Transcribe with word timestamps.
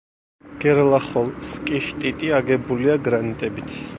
გერლახოვსკი-შტიტი 0.63 2.33
აგებულია 2.39 2.99
გრანიტებით. 3.09 3.77